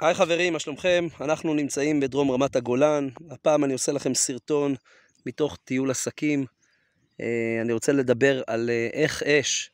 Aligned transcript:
היי 0.00 0.14
חברים, 0.14 0.52
מה 0.52 0.58
שלומכם? 0.58 1.06
אנחנו 1.20 1.54
נמצאים 1.54 2.00
בדרום 2.00 2.30
רמת 2.30 2.56
הגולן. 2.56 3.08
הפעם 3.30 3.64
אני 3.64 3.72
עושה 3.72 3.92
לכם 3.92 4.14
סרטון 4.14 4.74
מתוך 5.26 5.56
טיול 5.64 5.90
עסקים. 5.90 6.44
אה, 7.20 7.58
אני 7.62 7.72
רוצה 7.72 7.92
לדבר 7.92 8.42
על 8.46 8.70
אה, 8.70 8.88
איך 8.92 9.22
אש 9.22 9.70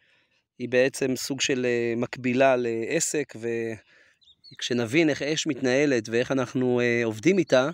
היא 0.58 0.68
בעצם 0.68 1.16
סוג 1.16 1.40
של 1.40 1.66
אה, 1.66 1.94
מקבילה 1.96 2.56
לעסק, 2.56 3.32
וכשנבין 4.52 5.10
איך 5.10 5.22
אש 5.22 5.46
מתנהלת 5.46 6.08
ואיך 6.08 6.32
אנחנו 6.32 6.80
עובדים 7.04 7.38
איתה, 7.38 7.70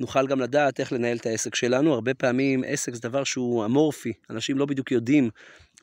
נוכל 0.00 0.26
גם 0.26 0.40
לדעת 0.40 0.80
איך 0.80 0.92
לנהל 0.92 1.16
את 1.16 1.26
העסק 1.26 1.54
שלנו. 1.54 1.94
הרבה 1.94 2.14
פעמים 2.14 2.62
עסק 2.66 2.94
זה 2.94 3.00
דבר 3.00 3.24
שהוא 3.24 3.64
אמורפי, 3.64 4.12
אנשים 4.30 4.58
לא 4.58 4.66
בדיוק 4.66 4.90
יודעים 4.90 5.30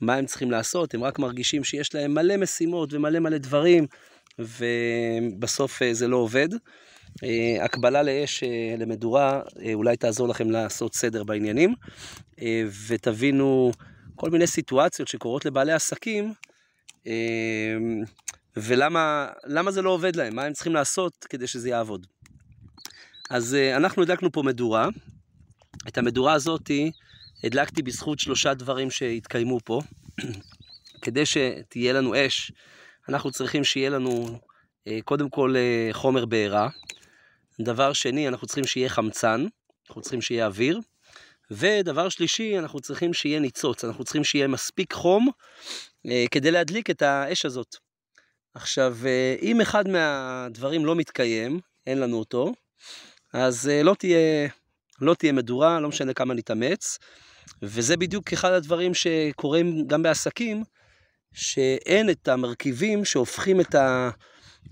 מה 0.02 0.16
הם 0.16 0.26
צריכים 0.26 0.52
לעשות, 0.52 0.94
הם 0.94 1.04
רק 1.04 1.20
מרגישים 1.20 1.64
שיש 1.64 1.96
להם 1.96 2.14
מלא 2.14 2.38
משימות 2.38 2.94
ומלא 2.94 3.20
מלא 3.20 3.38
דברים. 3.38 3.88
ובסוף 4.40 5.82
אה, 5.82 5.94
זה 5.94 6.08
לא 6.08 6.18
עובד. 6.18 6.50
אה, 7.24 7.66
הקבלה 7.66 8.04
לאש 8.04 8.44
אה, 8.44 8.76
למדורה 8.78 9.42
אולי 9.74 9.98
תעזור 9.98 10.28
לכם 10.28 10.52
לעשות 10.52 10.96
סדר 10.96 11.24
בעניינים, 11.24 11.74
ותבינו 12.88 13.72
כל 14.16 14.30
מיני 14.30 14.48
סיטואציות 14.48 15.08
שקורות 15.08 15.46
לבעלי 15.46 15.72
עסקים, 15.72 16.34
ולמה 18.58 19.72
זה 19.72 19.82
לא 19.82 19.90
עובד 19.90 20.16
להם, 20.16 20.36
מה 20.36 20.44
הם 20.44 20.54
צריכים 20.54 20.74
לעשות 20.74 21.26
כדי 21.30 21.48
שזה 21.48 21.70
יעבוד. 21.70 22.08
אז 23.30 23.58
אנחנו 23.76 24.04
הדלקנו 24.04 24.32
פה 24.32 24.44
מדורה, 24.44 24.90
את 25.88 25.98
המדורה 25.98 26.34
הזאתי 26.34 26.92
הדלקתי 27.44 27.82
בזכות 27.82 28.20
שלושה 28.20 28.54
דברים 28.54 28.92
שהתקיימו 28.92 29.60
פה, 29.64 29.82
כדי 31.04 31.26
שתהיה 31.26 31.94
לנו 31.94 32.14
אש 32.16 32.52
אנחנו 33.10 33.32
צריכים 33.32 33.64
שיהיה 33.64 33.90
לנו 33.90 34.40
אה, 34.88 35.00
קודם 35.06 35.30
כל 35.30 35.54
אה, 35.58 35.90
חומר 35.92 36.26
בעירה. 36.26 36.70
דבר 37.62 37.94
שני, 37.94 38.28
אנחנו 38.28 38.48
צריכים 38.48 38.66
שיהיה 38.66 38.90
חמצן, 38.90 39.46
אנחנו 39.88 40.02
צריכים 40.02 40.22
שיהיה 40.22 40.46
אוויר. 40.46 40.80
ודבר 41.52 42.10
שלישי, 42.10 42.60
אנחנו 42.60 42.80
צריכים 42.80 43.14
שיהיה 43.14 43.40
ניצוץ, 43.40 43.84
אנחנו 43.84 44.04
צריכים 44.04 44.24
שיהיה 44.24 44.48
מספיק 44.48 44.94
חום 44.94 45.28
אה, 46.06 46.26
כדי 46.32 46.52
להדליק 46.52 46.90
את 46.90 47.02
האש 47.02 47.46
הזאת. 47.46 47.76
עכשיו, 48.54 48.98
אם 49.42 49.62
אחד 49.62 49.88
מהדברים 49.88 50.86
לא 50.86 50.96
מתקיים, 50.96 51.60
אין 51.88 52.00
לנו 52.00 52.20
אותו, 52.20 52.54
אז 53.34 53.72
לא 53.84 53.96
תהיה, 54.00 54.50
לא 55.02 55.14
תהיה 55.14 55.32
מדורה, 55.32 55.80
לא 55.80 55.90
משנה 55.90 56.14
כמה 56.14 56.34
נתאמץ. 56.34 57.00
וזה 57.62 57.98
בדיוק 57.98 58.34
אחד 58.34 58.52
הדברים 58.52 58.94
שקורים 58.94 59.88
גם 59.88 60.04
בעסקים, 60.04 60.64
שאין 61.34 62.10
את 62.10 62.28
המרכיבים 62.28 63.06
שהופכים 63.06 63.62
את, 63.62 63.76
ה, 63.76 64.10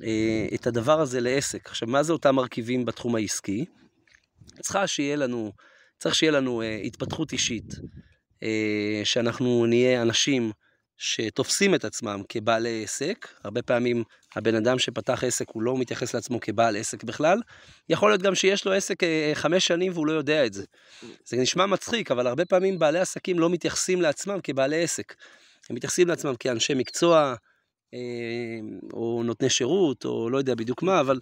אה, 0.03 0.47
את 0.55 0.67
הדבר 0.67 1.01
הזה 1.01 1.21
לעסק. 1.21 1.69
עכשיו, 1.69 1.87
מה 1.87 2.03
זה 2.03 2.13
אותם 2.13 2.35
מרכיבים 2.35 2.85
בתחום 2.85 3.15
העסקי? 3.15 3.65
צריכה 4.61 4.87
שיהיה 4.87 5.15
לנו, 5.15 5.51
צריך 5.99 6.15
שיהיה 6.15 6.31
לנו 6.31 6.61
אה, 6.61 6.75
התפתחות 6.83 7.31
אישית, 7.31 7.73
אה, 8.43 9.01
שאנחנו 9.03 9.65
נהיה 9.65 10.01
אנשים 10.01 10.51
שתופסים 10.97 11.75
את 11.75 11.85
עצמם 11.85 12.21
כבעלי 12.29 12.83
עסק, 12.83 13.27
הרבה 13.43 13.61
פעמים 13.61 14.03
הבן 14.35 14.55
אדם 14.55 14.79
שפתח 14.79 15.23
עסק 15.23 15.49
הוא 15.49 15.61
לא 15.63 15.77
מתייחס 15.77 16.13
לעצמו 16.13 16.39
כבעל 16.39 16.75
עסק 16.77 17.03
בכלל, 17.03 17.41
יכול 17.89 18.09
להיות 18.09 18.21
גם 18.21 18.35
שיש 18.35 18.65
לו 18.65 18.73
עסק 18.73 18.95
חמש 19.33 19.67
שנים 19.67 19.91
והוא 19.91 20.07
לא 20.07 20.11
יודע 20.11 20.45
את 20.45 20.53
זה. 20.53 20.65
זה 21.25 21.37
נשמע 21.37 21.65
מצחיק, 21.65 22.11
אבל 22.11 22.27
הרבה 22.27 22.45
פעמים 22.45 22.79
בעלי 22.79 22.99
עסקים 22.99 23.39
לא 23.39 23.49
מתייחסים 23.49 24.01
לעצמם 24.01 24.39
כבעלי 24.43 24.83
עסק. 24.83 25.13
הם 25.69 25.75
מתייחסים 25.75 26.07
לעצמם 26.07 26.35
כאנשי 26.39 26.73
מקצוע, 26.73 27.35
אה, 27.93 27.99
או 28.93 29.21
נותני 29.25 29.49
שירות, 29.49 30.05
או 30.05 30.29
לא 30.29 30.37
יודע 30.37 30.55
בדיוק 30.55 30.83
מה, 30.83 30.99
אבל 30.99 31.19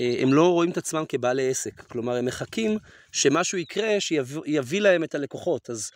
אה, 0.00 0.14
הם 0.18 0.32
לא 0.32 0.52
רואים 0.52 0.70
את 0.70 0.76
עצמם 0.76 1.04
כבעלי 1.08 1.50
עסק. 1.50 1.80
כלומר, 1.80 2.16
הם 2.16 2.24
מחכים 2.24 2.78
שמשהו 3.12 3.58
יקרה 3.58 4.00
שיביא 4.00 4.80
להם 4.80 5.04
את 5.04 5.14
הלקוחות. 5.14 5.70
אז 5.70 5.90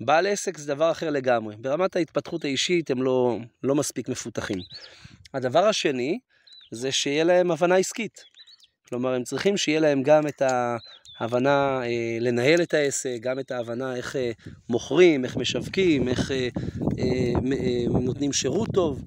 בעל 0.00 0.26
עסק 0.26 0.58
זה 0.58 0.74
דבר 0.74 0.90
אחר 0.90 1.10
לגמרי. 1.10 1.56
ברמת 1.58 1.96
ההתפתחות 1.96 2.44
האישית 2.44 2.90
הם 2.90 3.02
לא, 3.02 3.38
לא 3.62 3.74
מספיק 3.74 4.08
מפותחים. 4.08 4.58
הדבר 5.34 5.64
השני, 5.64 6.18
זה 6.72 6.92
שיהיה 6.92 7.24
להם 7.24 7.50
הבנה 7.50 7.76
עסקית. 7.76 8.24
כלומר, 8.88 9.14
הם 9.14 9.22
צריכים 9.22 9.56
שיהיה 9.56 9.80
להם 9.80 10.02
גם 10.02 10.26
את 10.26 10.42
ה... 10.42 10.76
הבנה 11.20 11.82
אה, 11.84 12.18
לנהל 12.20 12.62
את 12.62 12.74
העסק, 12.74 13.16
גם 13.20 13.38
את 13.38 13.50
ההבנה 13.50 13.96
איך 13.96 14.16
אה, 14.16 14.30
מוכרים, 14.68 15.24
איך 15.24 15.36
משווקים, 15.36 16.08
איך 16.08 16.30
אה, 16.30 16.48
אה, 16.98 17.32
אה, 17.52 18.00
נותנים 18.00 18.32
שירות 18.32 18.68
טוב. 18.74 19.04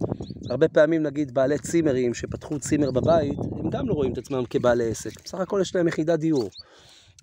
הרבה 0.49 0.67
פעמים 0.67 1.03
נגיד 1.03 1.33
בעלי 1.33 1.59
צימרים 1.59 2.13
שפתחו 2.13 2.59
צימר 2.59 2.91
בבית, 2.91 3.37
הם 3.59 3.69
גם 3.69 3.87
לא 3.89 3.93
רואים 3.93 4.13
את 4.13 4.17
עצמם 4.17 4.43
כבעלי 4.49 4.89
עסק. 4.89 5.23
בסך 5.25 5.39
הכל 5.39 5.59
יש 5.61 5.75
להם 5.75 5.87
יחידת 5.87 6.19
דיור. 6.19 6.49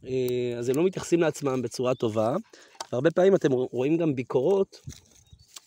אה, 0.06 0.54
אז 0.58 0.68
הם 0.68 0.76
לא 0.76 0.84
מתייחסים 0.84 1.20
לעצמם 1.20 1.62
בצורה 1.62 1.94
טובה. 1.94 2.36
והרבה 2.92 3.10
פעמים 3.10 3.34
אתם 3.34 3.52
רואים 3.52 3.96
גם 3.96 4.14
ביקורות 4.14 4.80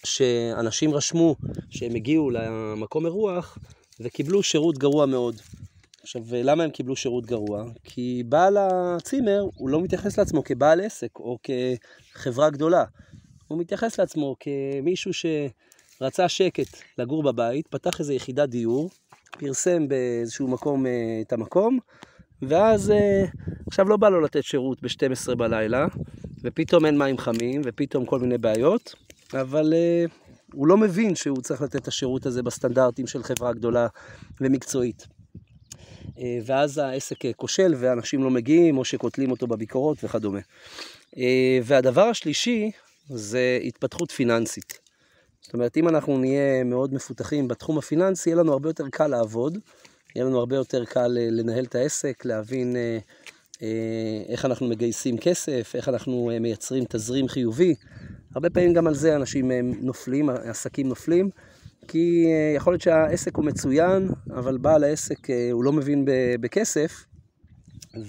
שאנשים 0.03 0.93
רשמו 0.93 1.35
שהם 1.69 1.95
הגיעו 1.95 2.29
למקום 2.29 3.05
אירוח 3.05 3.57
וקיבלו 3.99 4.43
שירות 4.43 4.77
גרוע 4.77 5.05
מאוד. 5.05 5.41
עכשיו, 6.05 6.21
למה 6.31 6.63
הם 6.63 6.69
קיבלו 6.69 6.95
שירות 6.95 7.25
גרוע? 7.25 7.63
כי 7.83 8.23
בעל 8.25 8.57
הצימר, 8.59 9.45
הוא 9.55 9.69
לא 9.69 9.81
מתייחס 9.81 10.17
לעצמו 10.17 10.43
כבעל 10.43 10.81
עסק 10.81 11.19
או 11.19 11.37
כחברה 11.43 12.49
גדולה. 12.49 12.83
הוא 13.47 13.59
מתייחס 13.59 13.99
לעצמו 13.99 14.35
כמישהו 14.39 15.11
שרצה 15.13 16.29
שקט 16.29 16.77
לגור 16.97 17.23
בבית, 17.23 17.67
פתח 17.67 17.99
איזו 17.99 18.13
יחידת 18.13 18.49
דיור, 18.49 18.89
פרסם 19.39 19.87
באיזשהו 19.87 20.47
מקום 20.47 20.85
אה, 20.85 20.91
את 21.21 21.33
המקום, 21.33 21.79
ואז 22.41 22.91
אה, 22.91 23.25
עכשיו 23.67 23.89
לא 23.89 23.97
בא 23.97 24.09
לו 24.09 24.21
לתת 24.21 24.43
שירות 24.43 24.81
ב-12 24.81 25.35
בלילה, 25.35 25.85
ופתאום 26.43 26.85
אין 26.85 26.97
מים 26.97 27.17
חמים, 27.17 27.61
ופתאום 27.65 28.05
כל 28.05 28.19
מיני 28.19 28.37
בעיות, 28.37 28.95
אבל 29.33 29.73
אה, 29.73 30.05
הוא 30.53 30.67
לא 30.67 30.77
מבין 30.77 31.15
שהוא 31.15 31.41
צריך 31.41 31.61
לתת 31.61 31.75
את 31.75 31.87
השירות 31.87 32.25
הזה 32.25 32.43
בסטנדרטים 32.43 33.07
של 33.07 33.23
חברה 33.23 33.53
גדולה 33.53 33.87
ומקצועית. 34.41 35.14
אה, 36.19 36.39
ואז 36.45 36.77
העסק 36.77 37.25
אה, 37.25 37.33
כושל 37.33 37.73
ואנשים 37.77 38.23
לא 38.23 38.29
מגיעים 38.29 38.77
או 38.77 38.85
שקוטלים 38.85 39.31
אותו 39.31 39.47
בביקורות 39.47 40.03
וכדומה. 40.03 40.39
אה, 41.17 41.59
והדבר 41.63 42.01
השלישי 42.01 42.71
זה 43.09 43.59
התפתחות 43.63 44.11
פיננסית. 44.11 44.79
זאת 45.41 45.53
אומרת, 45.53 45.77
אם 45.77 45.87
אנחנו 45.87 46.17
נהיה 46.17 46.63
מאוד 46.63 46.93
מפותחים 46.93 47.47
בתחום 47.47 47.77
הפיננסי, 47.77 48.29
יהיה 48.29 48.37
לנו 48.37 48.53
הרבה 48.53 48.69
יותר 48.69 48.89
קל 48.91 49.07
לעבוד, 49.07 49.57
יהיה 50.15 50.25
לנו 50.25 50.39
הרבה 50.39 50.55
יותר 50.55 50.85
קל 50.85 51.07
לנהל 51.07 51.63
את 51.63 51.75
העסק, 51.75 52.25
להבין 52.25 52.75
איך 54.29 54.45
אנחנו 54.45 54.67
מגייסים 54.67 55.17
כסף, 55.17 55.71
איך 55.75 55.89
אנחנו 55.89 56.31
מייצרים 56.41 56.83
תזרים 56.89 57.27
חיובי. 57.27 57.75
הרבה 58.35 58.49
פעמים 58.49 58.73
גם 58.73 58.87
על 58.87 58.93
זה 58.95 59.15
אנשים 59.15 59.51
נופלים, 59.81 60.29
עסקים 60.29 60.89
נופלים. 60.89 61.29
כי 61.87 62.25
אה, 62.25 62.53
יכול 62.55 62.73
להיות 62.73 62.81
שהעסק 62.81 63.35
הוא 63.35 63.45
מצוין, 63.45 64.09
אבל 64.33 64.57
בעל 64.57 64.83
העסק 64.83 65.29
אה, 65.29 65.49
הוא 65.51 65.63
לא 65.63 65.71
מבין 65.73 66.05
בכסף, 66.39 67.05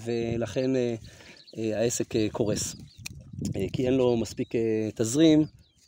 ולכן 0.05 0.77
אה, 0.77 0.95
העסק 1.57 2.15
קורס. 2.33 2.77
כי 3.73 3.87
אין 3.87 3.95
לו 3.95 4.17
מספיק 4.17 4.49
תזרים, 4.95 5.45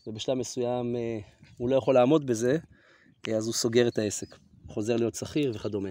ובשלב 0.07 0.39
מסוים 0.39 0.97
הוא 1.57 1.69
לא 1.69 1.77
יכול 1.77 1.95
לעמוד 1.95 2.27
בזה, 2.27 2.59
אז 3.37 3.47
הוא 3.47 3.55
סוגר 3.55 3.89
את 3.89 3.99
העסק, 3.99 4.37
חוזר 4.67 4.97
להיות 4.97 5.15
שכיר 5.15 5.53
וכדומה. 5.55 5.89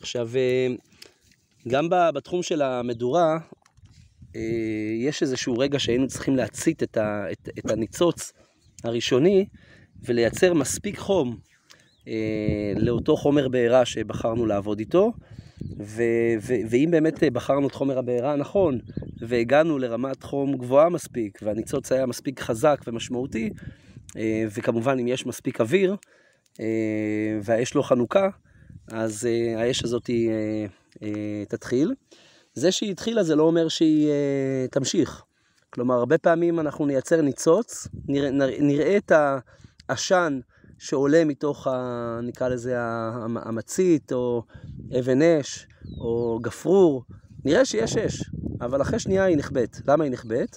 עכשיו, 0.00 0.30
גם 1.68 1.88
בתחום 2.14 2.42
של 2.42 2.62
המדורה, 2.62 3.38
יש 4.98 5.22
איזשהו 5.22 5.58
רגע 5.58 5.78
שהיינו 5.78 6.08
צריכים 6.08 6.36
להצית 6.36 6.82
את, 6.82 6.98
הניצוץ 7.64 8.32
הראשוני, 8.84 9.46
ולייצר 10.04 10.54
מספיק 10.54 10.98
חום 10.98 11.36
אה, 12.08 12.72
לאותו 12.76 13.16
חומר 13.16 13.48
בעירה 13.48 13.84
שבחרנו 13.84 14.46
לעבוד 14.46 14.78
איתו. 14.78 15.12
ו- 15.78 16.34
ו- 16.40 16.62
ואם 16.70 16.88
באמת 16.90 17.24
בחרנו 17.32 17.68
את 17.68 17.72
חומר 17.72 17.98
הבעירה 17.98 18.32
הנכון 18.32 18.78
והגענו 19.20 19.78
לרמת 19.78 20.22
חום 20.22 20.56
גבוהה 20.56 20.88
מספיק 20.88 21.38
והניצוץ 21.42 21.92
היה 21.92 22.06
מספיק 22.06 22.40
חזק 22.40 22.80
ומשמעותי 22.86 23.50
אה, 24.16 24.44
וכמובן 24.56 24.98
אם 24.98 25.08
יש 25.08 25.26
מספיק 25.26 25.60
אוויר 25.60 25.96
אה, 26.60 27.38
והאש 27.42 27.74
לא 27.74 27.82
חנוכה 27.82 28.28
אז 28.92 29.26
אה, 29.26 29.62
האש 29.62 29.84
הזאת 29.84 30.10
אה, 30.10 30.66
אה, 31.02 31.44
תתחיל. 31.48 31.94
זה 32.54 32.72
שהיא 32.72 32.90
התחילה 32.90 33.22
זה 33.22 33.36
לא 33.36 33.42
אומר 33.42 33.68
שהיא 33.68 34.08
אה, 34.08 34.66
תמשיך. 34.70 35.22
כלומר 35.70 35.94
הרבה 35.94 36.18
פעמים 36.18 36.60
אנחנו 36.60 36.86
נייצר 36.86 37.20
ניצוץ, 37.20 37.88
נראה, 38.08 38.30
נראה 38.60 38.96
את 38.96 39.12
ה... 39.12 39.38
עשן 39.90 40.40
שעולה 40.78 41.24
מתוך, 41.24 41.66
ה, 41.66 42.20
נקרא 42.22 42.48
לזה, 42.48 42.74
המצית, 43.36 44.12
או 44.12 44.42
אבן 44.98 45.22
אש, 45.22 45.66
או 46.00 46.38
גפרור, 46.42 47.04
נראה 47.44 47.64
שיש 47.64 47.96
אש, 47.96 48.30
אבל 48.60 48.82
אחרי 48.82 48.98
שנייה 48.98 49.24
היא 49.24 49.36
נכבדת. 49.36 49.80
למה 49.88 50.04
היא 50.04 50.12
נכבדת? 50.12 50.56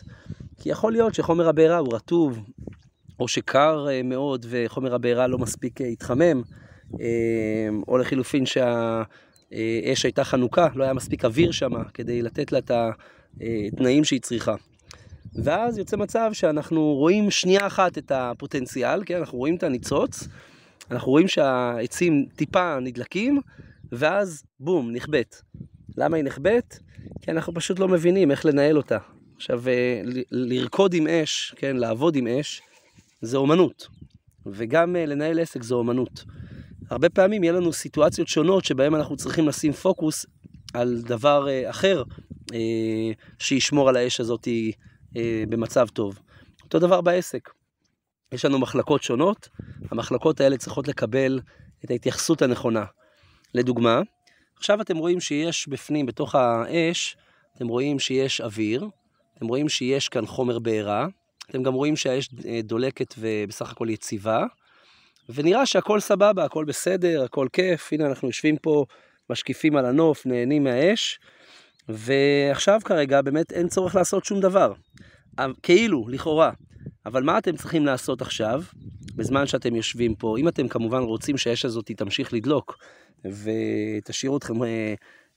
כי 0.62 0.70
יכול 0.70 0.92
להיות 0.92 1.16
שחומר 1.16 1.48
הבעירה 1.48 1.78
הוא 1.78 1.96
רטוב, 1.96 2.40
או 3.20 3.28
שקר 3.28 3.88
אה, 3.90 4.04
מאוד 4.04 4.46
וחומר 4.50 4.96
הבעירה 4.96 5.28
לא 5.28 5.38
מספיק 5.38 5.82
אה, 5.82 5.88
התחמם, 5.88 6.42
אה, 7.02 7.70
או 7.88 7.98
לחילופין 7.98 8.46
שהחומר 8.46 9.04
אש 9.94 10.04
הייתה 10.04 10.24
חנוכה, 10.24 10.68
לא 10.76 10.84
היה 10.84 10.94
מספיק 10.94 11.26
אוויר 11.26 11.52
שם 11.52 11.72
כדי 11.94 12.22
לתת 12.22 12.52
לה 12.52 12.58
את 12.58 12.72
התנאים 12.72 14.04
שהיא 14.04 14.22
צריכה. 14.22 14.56
ואז 15.36 15.78
יוצא 15.78 15.98
מצב 15.98 16.30
שאנחנו 16.34 16.94
רואים 16.94 17.32
שנייה 17.32 17.68
אחת 17.68 17.98
את 17.98 18.12
הפוטנציאל, 18.12 19.04
כן? 19.06 19.18
אנחנו 19.18 19.38
רואים 19.38 19.56
את 19.56 19.64
הניצוץ, 19.64 20.28
אנחנו 20.92 21.12
רואים 21.12 21.28
שהעצים 21.28 22.26
טיפה 22.36 22.80
נדלקים, 22.80 23.42
ואז 23.92 24.44
בום, 24.60 24.92
נכבט. 24.92 25.42
למה 25.98 26.18
היא 26.18 26.26
נכבט? 26.26 26.80
כי 27.22 27.32
אנחנו 27.32 27.54
פשוט 27.54 27.80
לא 27.80 27.88
מבינים 27.88 28.32
איך 28.32 28.46
לנהל 28.46 28.78
אותה. 28.78 28.98
עכשיו, 29.36 29.68
אה, 29.68 30.02
לרקוד 30.32 30.94
עם 30.94 31.08
אש, 31.08 31.56
כן, 31.58 31.78
לעבוד 31.78 32.16
עם 32.16 32.28
אש, 32.28 32.62
זה 33.22 33.38
אומנות. 33.38 33.88
וגם 34.46 34.96
אה, 34.96 35.06
לנהל 35.06 35.40
עסק 35.40 35.64
זה 35.64 35.76
אומנות. 35.76 36.24
הרבה 36.90 37.10
פעמים 37.10 37.44
יהיה 37.44 37.54
לנו 37.54 37.74
סיטואציות 37.74 38.28
שונות 38.28 38.66
שבהן 38.66 38.96
אנחנו 38.96 39.18
צריכים 39.18 39.48
לשים 39.48 39.72
פוקוס 39.72 40.26
על 40.74 41.02
דבר 41.02 41.50
אה, 41.50 41.70
אחר 41.70 42.04
שישמור 43.40 43.90
על 43.90 43.96
האש 43.96 44.22
הזאת 45.16 45.50
במצב 45.50 45.88
טוב. 45.88 46.20
אותו 46.64 46.80
דבר 46.80 47.02
בעסק. 47.02 47.50
יש 48.32 48.46
לנו 48.46 48.60
מחלקות 48.60 49.04
שונות, 49.04 49.50
המחלקות 49.92 50.42
האלה 50.42 50.58
צריכות 50.58 50.88
לקבל 50.88 51.40
את 51.86 51.92
ההתייחסות 51.92 52.42
הנכונה. 52.42 52.86
לדוגמה, 53.54 54.02
עכשיו 54.58 54.82
אתם 54.82 54.98
רואים 54.98 55.20
שיש 55.20 55.68
בפנים, 55.68 56.06
בתוך 56.06 56.36
האש, 56.36 57.18
אתם 57.56 57.68
רואים 57.68 58.00
שיש 58.00 58.42
אוויר, 58.42 58.88
אתם 59.38 59.48
רואים 59.48 59.70
שיש 59.70 60.10
כאן 60.10 60.26
חומר 60.26 60.60
בעירה, 60.60 61.08
אתם 61.50 61.64
גם 61.64 61.74
רואים 61.74 61.96
שהאש 61.96 62.30
אה, 62.46 62.60
דולקת 62.64 63.14
ובסך 63.18 63.72
הכל 63.72 63.90
יציבה, 63.90 64.46
ונראה 65.30 65.66
שהכל 65.66 66.00
סבבה, 66.00 66.46
הכל 66.46 66.66
בסדר, 66.66 67.24
הכל 67.24 67.48
כיף, 67.54 67.94
הנה 67.94 68.06
אנחנו 68.06 68.28
יושבים 68.28 68.58
פה, 68.58 68.86
משקיפים 69.30 69.76
על 69.76 69.86
הנוף, 69.86 70.26
נהנים 70.26 70.64
מהאש, 70.64 71.20
ועכשיו 71.90 72.80
כרגע 72.86 73.22
באמת 73.22 73.52
אין 73.52 73.68
צורך 73.68 73.96
לעשות 73.96 74.26
שום 74.26 74.40
דבר. 74.40 74.74
כאילו, 75.64 76.06
לכאורה. 76.10 76.52
אבל 77.06 77.24
מה 77.24 77.38
אתם 77.38 77.56
צריכים 77.56 77.86
לעשות 77.86 78.22
עכשיו, 78.22 78.64
בזמן 79.16 79.48
שאתם 79.48 79.76
יושבים 79.76 80.16
פה? 80.16 80.38
אם 80.38 80.48
אתם 80.48 80.68
כמובן 80.68 81.00
רוצים 81.00 81.38
שהאש 81.38 81.66
הזאת 81.66 81.92
תמשיך 81.92 82.34
לדלוק, 82.34 82.78
ותשאירו 83.26 84.38
אתכם 84.38 84.64
אה, 84.64 84.94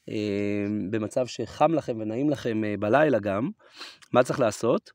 אה, 0.08 0.66
במצב 0.90 1.26
שחם 1.26 1.74
לכם 1.74 1.96
ונעים 2.00 2.30
לכם 2.30 2.64
אה, 2.64 2.74
בלילה 2.78 3.18
גם, 3.18 3.50
מה 4.12 4.22
צריך 4.22 4.40
לעשות? 4.40 4.90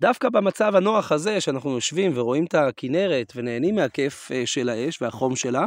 דווקא 0.00 0.28
במצב 0.28 0.76
הנוח 0.76 1.12
הזה, 1.12 1.40
שאנחנו 1.40 1.74
יושבים 1.74 2.12
ורואים 2.14 2.44
את 2.44 2.54
הכנרת 2.54 3.32
ונהנים 3.36 3.74
מהכיף 3.74 4.32
אה, 4.32 4.42
של 4.46 4.68
האש 4.68 5.02
והחום 5.02 5.36
שלה, 5.36 5.66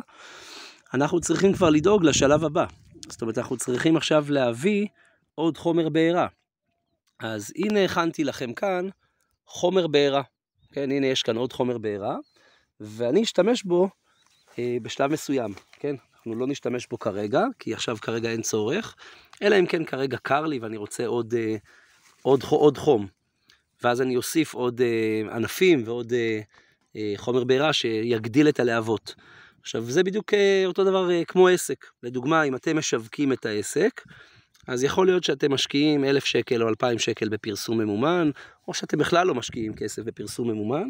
אנחנו 0.94 1.20
צריכים 1.20 1.54
כבר 1.54 1.70
לדאוג 1.70 2.04
לשלב 2.04 2.44
הבא. 2.44 2.66
זאת 3.10 3.22
אומרת, 3.22 3.38
אנחנו 3.38 3.58
צריכים 3.58 3.98
עכשיו 3.98 4.26
להביא 4.30 4.88
עוד 5.40 5.58
חומר 5.58 5.90
בעירה. 5.90 6.28
אז 7.20 7.54
הנה 7.56 7.86
הכנתי 7.86 8.24
לכם 8.24 8.54
כאן 8.54 8.90
חומר 9.46 9.88
בעירה. 9.88 10.22
כן, 10.72 10.92
הנה 10.92 11.08
יש 11.08 11.24
כאן 11.24 11.38
עוד 11.38 11.54
חומר 11.54 11.78
בעירה, 11.78 12.18
ואני 12.80 13.24
אשתמש 13.24 13.64
בו 13.64 13.90
אה, 14.60 14.78
בשלב 14.82 15.12
מסוים, 15.12 15.54
כן? 15.72 15.96
אנחנו 16.16 16.36
לא 16.36 16.48
נשתמש 16.48 16.88
בו 16.88 17.00
כרגע, 17.00 17.44
כי 17.60 17.74
עכשיו 17.74 17.98
כרגע 18.02 18.32
אין 18.32 18.42
צורך, 18.42 18.96
אלא 19.42 19.60
אם 19.60 19.66
כן 19.66 19.86
כרגע 19.86 20.18
קר 20.18 20.46
לי 20.46 20.60
ואני 20.60 20.78
רוצה 20.78 21.06
עוד, 21.06 21.34
אה, 21.38 21.56
עוד, 22.22 22.44
עוד 22.50 22.78
חום. 22.78 23.08
ואז 23.84 24.02
אני 24.02 24.16
אוסיף 24.16 24.54
עוד 24.54 24.82
אה, 24.82 25.36
ענפים 25.36 25.84
ועוד 25.86 26.14
אה, 26.14 26.40
אה, 26.96 27.14
חומר 27.18 27.44
בעירה 27.44 27.74
שיגדיל 27.74 28.50
את 28.50 28.60
הלהבות. 28.60 29.16
עכשיו, 29.62 29.84
זה 29.84 30.04
בדיוק 30.04 30.34
אה, 30.34 30.64
אותו 30.66 30.84
דבר 30.84 31.12
אה, 31.12 31.26
כמו 31.26 31.48
עסק. 31.48 31.86
לדוגמה, 32.04 32.44
אם 32.44 32.56
אתם 32.56 32.78
משווקים 32.78 33.34
את 33.34 33.46
העסק, 33.46 34.02
אז 34.70 34.84
יכול 34.84 35.08
להיות 35.08 35.24
שאתם 35.24 35.54
משקיעים 35.54 36.04
אלף 36.04 36.26
שקל 36.26 36.64
או 36.64 36.70
אלפיים 36.70 37.00
שקל 37.00 37.30
בפרסום 37.30 37.78
ממומן, 37.78 38.30
או 38.68 38.74
שאתם 38.74 38.98
בכלל 38.98 39.28
לא 39.28 39.36
משקיעים 39.36 39.74
כסף 39.74 40.04
בפרסום 40.04 40.52
ממומן, 40.52 40.88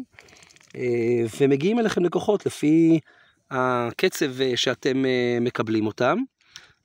אה, 0.76 1.24
ומגיעים 1.40 1.78
אליכם 1.78 2.04
לקוחות 2.04 2.46
לפי 2.46 3.00
הקצב 3.50 4.40
אה, 4.40 4.52
שאתם 4.56 5.04
אה, 5.04 5.38
מקבלים 5.40 5.86
אותם, 5.86 6.18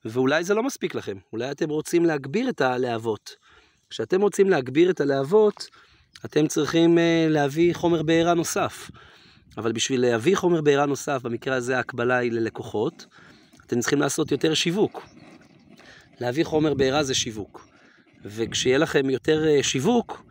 ואולי 0.04 0.44
זה 0.44 0.54
לא 0.54 0.62
מספיק 0.62 0.94
לכם, 0.94 1.16
אולי 1.32 1.50
אתם 1.50 1.68
רוצים 1.68 2.04
להגביר 2.04 2.48
את 2.48 2.60
הלהבות. 2.60 3.36
כשאתם 3.90 4.20
רוצים 4.20 4.50
להגביר 4.50 4.90
את 4.90 5.00
הלהבות, 5.00 5.66
אתם 6.24 6.46
צריכים 6.46 6.98
להביא 7.28 7.74
חומר 7.74 8.02
בעירה 8.02 8.34
נוסף. 8.34 8.90
אבל 9.58 9.72
בשביל 9.72 10.00
להביא 10.00 10.36
חומר 10.36 10.60
בעירה 10.60 10.86
נוסף, 10.86 11.22
במקרה 11.22 11.56
הזה 11.56 11.76
ההקבלה 11.76 12.16
היא 12.16 12.32
ללקוחות, 12.32 13.06
אתם 13.66 13.80
צריכים 13.80 14.00
לעשות 14.00 14.32
יותר 14.32 14.54
שיווק. 14.54 15.02
להביא 16.20 16.44
חומר 16.44 16.74
בעירה 16.74 17.02
זה 17.02 17.14
שיווק. 17.14 17.68
וכשיהיה 18.24 18.78
לכם 18.78 19.10
יותר 19.10 19.62
שיווק, 19.62 20.22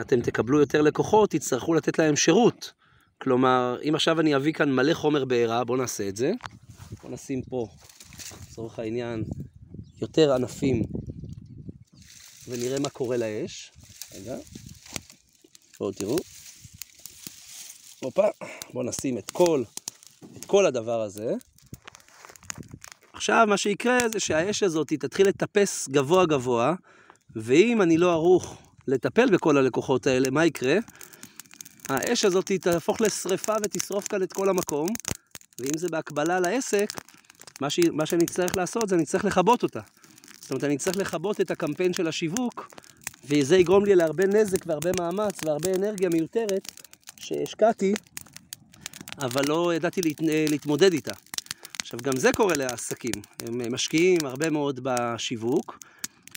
אתם 0.00 0.20
תקבלו 0.20 0.60
יותר 0.60 0.82
לקוחות, 0.82 1.30
תצטרכו 1.30 1.74
לתת 1.74 1.98
להם 1.98 2.16
שירות. 2.16 2.72
כלומר, 3.18 3.78
אם 3.88 3.94
עכשיו 3.94 4.20
אני 4.20 4.36
אביא 4.36 4.52
כאן 4.52 4.72
מלא 4.72 4.94
חומר 4.94 5.24
בעירה, 5.24 5.64
בואו 5.64 5.78
נעשה 5.78 6.08
את 6.08 6.16
זה. 6.16 6.32
בואו 7.02 7.12
נשים 7.12 7.42
פה, 7.42 7.66
לצורך 8.42 8.78
העניין, 8.78 9.24
יותר 10.00 10.34
ענפים, 10.34 10.82
ונראה 12.48 12.78
מה 12.78 12.88
קורה 12.88 13.16
לאש. 13.16 13.72
רגע, 14.14 14.36
בואו 15.80 15.92
תראו. 15.92 16.16
הופה, 18.00 18.26
בואו 18.72 18.84
נשים 18.84 19.18
את 19.18 19.30
כל, 19.30 19.62
את 20.36 20.44
כל 20.44 20.66
הדבר 20.66 21.00
הזה. 21.00 21.34
עכשיו, 23.22 23.46
מה 23.48 23.56
שיקרה 23.56 23.98
זה 24.12 24.20
שהאש 24.20 24.62
הזאת 24.62 24.92
תתחיל 24.92 25.28
לטפס 25.28 25.88
גבוה 25.88 26.26
גבוה, 26.26 26.74
ואם 27.36 27.82
אני 27.82 27.98
לא 27.98 28.12
ערוך 28.12 28.58
לטפל 28.88 29.30
בכל 29.30 29.56
הלקוחות 29.56 30.06
האלה, 30.06 30.30
מה 30.30 30.46
יקרה? 30.46 30.76
האש 31.88 32.24
הזאת 32.24 32.52
תהפוך 32.52 33.00
לשריפה 33.00 33.52
ותשרוף 33.62 34.08
כאן 34.08 34.22
את 34.22 34.32
כל 34.32 34.48
המקום, 34.48 34.88
ואם 35.58 35.78
זה 35.78 35.88
בהקבלה 35.88 36.40
לעסק, 36.40 36.86
מה, 37.60 37.70
ש... 37.70 37.80
מה 37.92 38.06
שאני 38.06 38.24
אצטרך 38.24 38.56
לעשות 38.56 38.88
זה 38.88 38.94
אני 38.94 39.04
אצטרך 39.04 39.24
לכבות 39.24 39.62
אותה. 39.62 39.80
זאת 40.40 40.50
אומרת, 40.50 40.64
אני 40.64 40.76
אצטרך 40.76 40.96
לכבות 40.96 41.40
את 41.40 41.50
הקמפיין 41.50 41.92
של 41.92 42.08
השיווק, 42.08 42.68
וזה 43.24 43.56
יגרום 43.56 43.84
לי 43.84 43.94
להרבה 43.94 44.26
נזק 44.26 44.66
והרבה 44.66 44.90
מאמץ 45.00 45.38
והרבה 45.44 45.74
אנרגיה 45.74 46.08
מיותרת 46.08 46.72
שהשקעתי, 47.16 47.94
אבל 49.18 49.42
לא 49.48 49.74
ידעתי 49.74 50.02
להת... 50.02 50.20
להתמודד 50.48 50.92
איתה. 50.92 51.12
עכשיו, 51.94 52.12
גם 52.12 52.16
זה 52.16 52.30
קורה 52.32 52.54
לעסקים. 52.56 53.12
הם 53.46 53.74
משקיעים 53.74 54.18
הרבה 54.24 54.50
מאוד 54.50 54.80
בשיווק, 54.82 55.78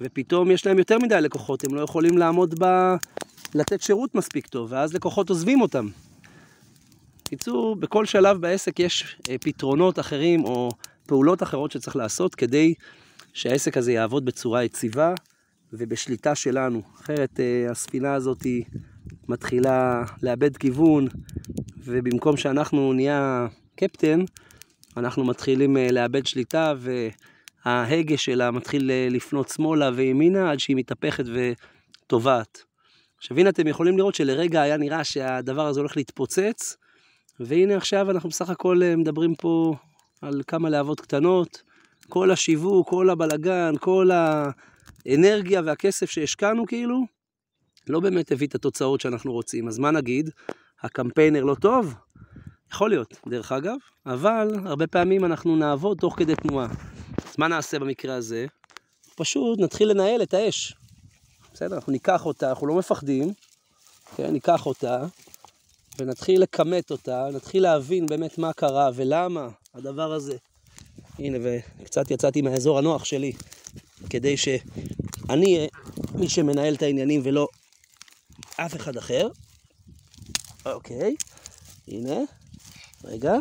ופתאום 0.02 0.52
יש 0.52 0.66
להם 0.66 0.80
יותר 0.80 0.98
מדי 1.00 1.22
לקוחות, 1.22 1.64
הם 1.64 1.76
לא 1.76 1.82
יכולים 1.82 2.18
לעמוד 2.18 2.64
ב... 2.64 2.96
לתת 3.54 3.82
שירות 3.82 4.16
מספיק 4.16 4.48
טוב, 4.48 4.72
ואז 4.72 4.94
לקוחות 4.94 5.30
עוזבים 5.30 5.62
אותם. 5.62 5.88
בקיצור, 7.26 7.76
בכל 7.76 8.06
שלב 8.06 8.38
בעסק 8.42 8.80
יש 8.80 9.18
אה, 9.30 9.36
פתרונות 9.42 10.00
אחרים 10.00 10.44
או 10.44 10.70
פעולות 11.06 11.44
אחרות 11.44 11.72
שצריך 11.72 11.96
לעשות 11.96 12.36
כדי 12.36 12.74
שהעסק 13.34 13.78
הזה 13.78 13.92
יעבוד 13.92 14.26
בצורה 14.26 14.64
יציבה 14.64 15.14
ובשליטה 15.74 16.36
שלנו. 16.36 16.82
אחרת 17.02 17.40
אה, 17.40 17.72
הספינה 17.72 18.14
הזאת 18.14 18.44
מתחילה 19.28 20.04
לאבד 20.24 20.58
כיוון, 20.58 21.08
ובמקום 21.78 22.38
שאנחנו 22.38 22.94
נהיה 22.94 23.48
קפטן, 23.76 24.20
אנחנו 24.98 25.26
מתחילים 25.26 25.78
אה, 25.78 25.88
לאבד 25.92 26.26
שליטה 26.26 26.74
וההגה 27.66 28.18
שלה 28.18 28.52
מתחיל 28.52 28.92
לפנות 29.10 29.50
שמאלה 29.50 29.90
וימינה 29.96 30.52
עד 30.52 30.60
שהיא 30.60 30.76
מתהפכת 30.76 31.24
וטובעת. 31.34 32.64
עכשיו 33.18 33.40
הנה 33.40 33.50
אתם 33.50 33.68
יכולים 33.68 33.98
לראות 33.98 34.16
שלרגע 34.16 34.62
היה 34.62 34.78
נראה 34.78 35.04
שהדבר 35.04 35.68
הזה 35.68 35.80
הולך 35.80 35.98
להתפוצץ, 35.98 36.78
והנה 37.40 37.78
עכשיו 37.78 38.12
אנחנו 38.12 38.30
בסך 38.30 38.50
הכל 38.50 38.84
אה, 38.84 38.96
מדברים 38.96 39.36
פה 39.36 39.76
על 40.22 40.42
כמה 40.48 40.70
להבות 40.70 41.02
קטנות, 41.02 41.64
כל 42.10 42.32
השיווק, 42.32 42.90
כל 42.90 43.10
הבלגן, 43.10 43.74
כל 43.80 44.10
האנרגיה 45.06 45.62
והכסף 45.66 46.10
שהשקענו 46.10 46.66
כאילו, 46.66 47.06
לא 47.88 48.00
באמת 48.00 48.32
הביא 48.32 48.48
את 48.48 48.56
התוצאות 48.56 49.02
שאנחנו 49.02 49.32
רוצים. 49.34 49.68
אז 49.68 49.80
מה 49.80 49.92
נגיד? 49.92 50.30
הקמפיינר 50.82 51.44
לא 51.44 51.56
טוב? 51.56 51.96
יכול 52.76 52.90
להיות, 52.90 53.14
דרך 53.28 53.52
אגב, 53.52 53.76
אבל 54.06 54.48
הרבה 54.66 54.88
פעמים 54.88 55.26
אנחנו 55.26 55.56
נעבוד 55.56 55.98
תוך 55.98 56.14
כדי 56.18 56.36
תנועה. 56.36 56.68
אז 57.18 57.36
מה 57.38 57.48
נעשה 57.48 57.80
במקרה 57.80 58.16
הזה? 58.16 58.46
פשוט 59.16 59.60
נתחיל 59.60 59.90
לנהל 59.90 60.22
את 60.24 60.34
האש. 60.34 60.74
בסדר? 61.54 61.76
אנחנו 61.76 61.92
ניקח 61.92 62.26
אותה, 62.26 62.50
אנחנו 62.50 62.68
לא 62.68 62.76
מפחדים, 62.76 63.34
כן? 64.16 64.32
ניקח 64.32 64.66
אותה 64.66 65.06
ונתחיל 65.98 66.42
לכמת 66.42 66.92
אותה, 66.92 67.28
נתחיל 67.34 67.64
להבין 67.64 68.06
באמת 68.06 68.38
מה 68.38 68.54
קרה 68.54 68.90
ולמה 68.96 69.48
הדבר 69.74 70.12
הזה. 70.12 70.38
הנה, 71.20 71.38
וקצת 71.44 72.12
יצאתי 72.12 72.42
מהאזור 72.42 72.78
הנוח 72.78 73.06
שלי, 73.06 73.34
כדי 74.10 74.38
שאני 74.38 75.56
אהיה 75.56 75.68
מי 76.16 76.30
שמנהל 76.30 76.74
את 76.74 76.82
העניינים 76.82 77.22
ולא 77.24 77.48
אף 78.56 78.76
אחד 78.76 78.98
אחר. 78.98 79.28
אוקיי, 80.66 81.16
הנה, 81.88 82.16
רגע. 83.06 83.36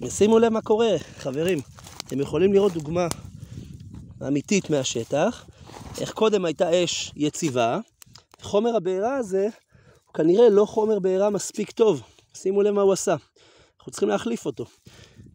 ושימו 0.00 0.38
לב 0.38 0.52
מה 0.52 0.62
קורה, 0.62 0.96
חברים. 1.18 1.58
אתם 2.06 2.20
יכולים 2.20 2.52
לראות 2.52 2.72
דוגמה 2.72 3.08
אמיתית 4.26 4.70
מהשטח, 4.70 5.46
איך 6.00 6.12
קודם 6.12 6.44
הייתה 6.44 6.84
אש 6.84 7.12
יציבה, 7.16 7.78
חומר 8.42 8.76
הבעירה 8.76 9.16
הזה 9.16 9.48
הוא 10.06 10.14
כנראה 10.14 10.48
לא 10.48 10.64
חומר 10.64 10.98
בעירה 10.98 11.30
מספיק 11.30 11.70
טוב. 11.70 12.02
שימו 12.34 12.62
לב 12.62 12.74
מה 12.74 12.82
הוא 12.82 12.92
עשה. 12.92 13.16
אנחנו 13.78 13.92
צריכים 13.92 14.08
להחליף 14.08 14.46
אותו. 14.46 14.64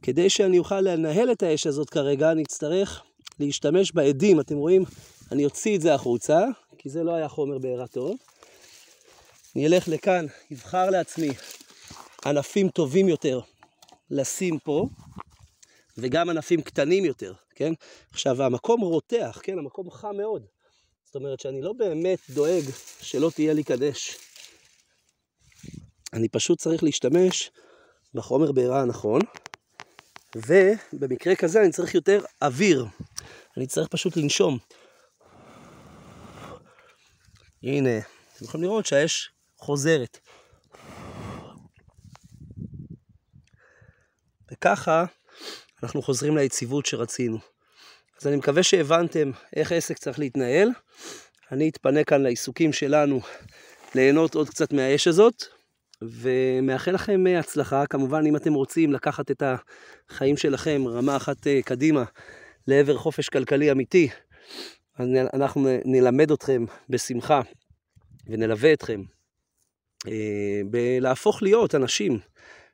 כדי 0.02 0.30
שאני 0.30 0.60
אוכל 0.60 0.82
לנהל 0.82 1.32
את 1.32 1.44
האש 1.44 1.68
הזאת 1.68 1.90
כרגע, 1.90 2.32
אני 2.32 2.44
אצטרך 2.44 3.04
להשתמש 3.40 3.92
בעדים. 3.92 4.40
אתם 4.40 4.56
רואים, 4.56 4.84
אני 5.32 5.46
אוציא 5.46 5.76
את 5.76 5.82
זה 5.82 5.94
החוצה, 5.94 6.46
כי 6.78 6.90
זה 6.90 7.04
לא 7.04 7.12
היה 7.12 7.28
חומר 7.28 7.58
בעירה 7.58 7.88
טוב. 7.88 8.16
אני 9.56 9.68
אלך 9.68 9.88
לכאן, 9.88 10.26
אבחר 10.54 10.90
לעצמי 10.90 11.30
ענפים 12.26 12.70
טובים 12.70 13.08
יותר 13.08 13.40
לשים 14.12 14.60
פה, 14.60 14.88
וגם 15.98 16.30
ענפים 16.30 16.62
קטנים 16.62 17.06
יותר, 17.06 17.34
כן? 17.56 17.74
עכשיו, 18.12 18.44
המקום 18.44 18.82
רותח, 18.82 19.40
כן? 19.44 19.60
המקום 19.60 19.92
חם 19.92 20.18
מאוד. 20.18 20.46
זאת 21.06 21.16
אומרת 21.16 21.40
שאני 21.40 21.62
לא 21.62 21.74
באמת 21.74 22.20
דואג 22.30 22.64
שלא 23.02 23.32
תהיה 23.36 23.54
לי 23.54 23.64
קדש. 23.64 24.18
אני 26.14 26.30
פשוט 26.30 26.60
צריך 26.60 26.84
להשתמש 26.84 27.52
בחומר 28.14 28.52
בעירה 28.52 28.82
הנכון, 28.82 29.22
ובמקרה 30.36 31.36
כזה 31.36 31.62
אני 31.62 31.72
צריך 31.72 31.96
יותר 31.96 32.22
אוויר. 32.42 32.86
אני 33.58 33.68
צריך 33.68 33.88
פשוט 33.88 34.18
לנשום. 34.18 34.58
הנה, 37.64 37.98
אתם 38.36 38.46
יכולים 38.46 38.64
לראות 38.64 38.86
שהאש 38.86 39.32
חוזרת. 39.60 40.20
וככה 44.52 45.06
אנחנו 45.84 46.02
חוזרים 46.02 46.38
ליציבות 46.38 46.86
שרצינו. 46.86 47.38
אז 48.22 48.28
אני 48.28 48.36
מקווה 48.36 48.64
שהבנתם 48.64 49.32
איך 49.56 49.72
עסק 49.72 49.98
צריך 49.98 50.20
להתנהל. 50.20 50.70
אני 51.52 51.70
אתפנה 51.70 52.04
כאן 52.04 52.22
לעיסוקים 52.22 52.74
שלנו 52.74 53.22
ליהנות 53.96 54.36
עוד 54.36 54.50
קצת 54.50 54.74
מהאש 54.74 55.08
הזאת, 55.08 55.44
ומאחל 56.02 56.92
לכם 56.92 57.24
הצלחה. 57.40 57.86
כמובן, 57.86 58.26
אם 58.26 58.36
אתם 58.36 58.54
רוצים 58.54 58.94
לקחת 58.94 59.32
את 59.32 59.44
החיים 60.10 60.38
שלכם 60.38 60.84
רמה 60.88 61.16
אחת 61.16 61.48
אה, 61.48 61.60
קדימה 61.66 62.04
לעבר 62.68 62.98
חופש 62.98 63.30
כלכלי 63.30 63.72
אמיתי, 63.72 64.10
אנחנו 65.34 65.68
נלמד 65.86 66.32
אתכם 66.32 66.66
בשמחה 66.90 67.42
ונלווה 68.28 68.74
אתכם 68.74 69.02
אה, 69.02 69.19
בלהפוך 70.70 71.44
להיות 71.44 71.76
אנשים 71.76 72.20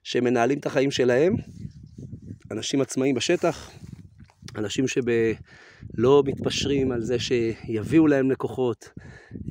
שמנהלים 0.04 0.60
את 0.60 0.66
החיים 0.66 0.92
שלהם, 0.92 1.36
אנשים 2.52 2.82
עצמאיים 2.82 3.16
בשטח, 3.16 3.72
אנשים 4.56 4.86
שלא 4.88 6.24
מתפשרים 6.26 6.92
על 6.92 7.02
זה 7.02 7.20
שיביאו 7.20 8.08
להם 8.08 8.32
לקוחות, 8.32 8.90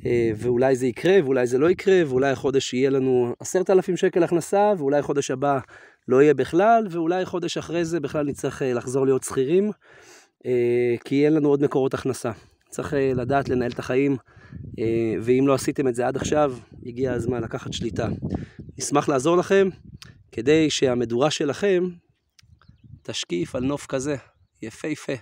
אה, 0.05 0.31
ואולי 0.35 0.75
זה 0.75 0.87
יקרה 0.87 1.17
ואולי 1.23 1.47
זה 1.47 1.57
לא 1.57 1.69
יקרה, 1.69 2.01
ואולי 2.07 2.29
החודש 2.29 2.73
יהיה 2.73 2.89
לנו 2.89 3.33
עשרת 3.39 3.69
אלפים 3.69 3.97
שקל 3.97 4.23
הכנסה, 4.23 4.73
ואולי 4.77 5.01
חודש 5.01 5.31
הבא 5.31 5.59
לא 6.07 6.21
יהיה 6.21 6.33
בכלל, 6.33 6.87
ואולי 6.91 7.25
חודש 7.25 7.57
אחרי 7.57 7.85
זה 7.85 7.99
בכלל 7.99 8.25
נצטרך 8.25 8.61
אה, 8.61 8.73
לחזור 8.73 9.05
להיות 9.05 9.23
שכירים, 9.23 9.71
כי 11.05 11.25
אין 11.25 11.33
לנו 11.33 11.49
עוד 11.49 11.63
מקורות 11.63 11.93
הכנסה. 11.93 12.31
צריך 12.75 12.93
לדעת 13.15 13.49
לנהל 13.49 13.71
את 13.71 13.79
החיים 13.79 14.17
אה, 14.79 15.15
ואם 15.21 15.47
לא 15.47 15.53
עשיתם 15.53 15.87
את 15.87 15.95
זה 15.95 16.07
עד 16.07 16.15
עכשיו, 16.15 16.57
הגיע 16.85 17.13
הזמן 17.13 17.43
לקחת 17.43 17.73
שליטה. 17.73 18.07
נשמח 18.77 19.09
לעזור 19.09 19.37
לכם 19.37 19.69
כדי 20.31 20.69
שהמדורה 20.69 21.31
שלכם 21.31 21.83
תשקיף 23.03 23.55
על 23.55 23.63
נוף 23.63 23.85
כזה, 23.85 24.15
יפהפה, 24.61 25.13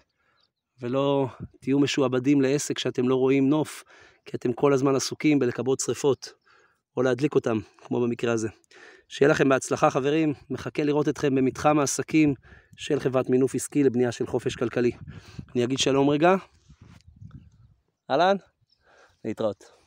ולא 0.82 1.28
תהיו 1.62 1.80
משועבדים 1.80 2.42
לעסק 2.42 2.80
שאתם 2.80 3.10
לא 3.10 3.16
רואים 3.16 3.50
נוף, 3.50 3.84
כי 4.26 4.38
אתם 4.38 4.54
כל 4.54 4.74
הזמן 4.74 4.96
עסוקים 4.96 5.40
בלכבות 5.40 5.80
שריפות, 5.80 6.34
או 6.98 7.02
להדליק 7.02 7.36
אותם, 7.36 7.60
כמו 7.78 8.02
במקרה 8.02 8.34
הזה. 8.34 8.50
שיהיה 9.08 9.32
לכם 9.32 9.50
בהצלחה 9.50 9.90
חברים, 9.90 10.34
מחכה 10.50 10.84
לראות 10.84 11.10
אתכם 11.10 11.36
במתחם 11.36 11.80
העסקים 11.80 12.34
של 12.78 13.00
חברת 13.00 13.30
מינוף 13.30 13.56
עסקי 13.56 13.84
לבנייה 13.84 14.12
של 14.12 14.28
חופש 14.28 14.56
כלכלי. 14.56 14.92
אני 15.56 15.64
אגיד 15.64 15.80
שלום 15.80 16.10
רגע. 16.10 16.36
אהלן? 18.12 18.36
להתראות. 19.26 19.83